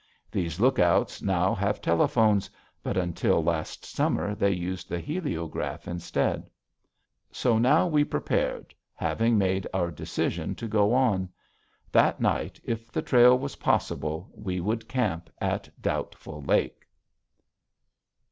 [0.31, 2.49] These lookouts now have telephones,
[2.81, 6.49] but until last summer they used the heliograph instead.
[7.31, 11.29] So now we prepared, having made our decision to go on.
[11.91, 16.87] That night, if the trail was possible, we would camp at Doubtful Lake.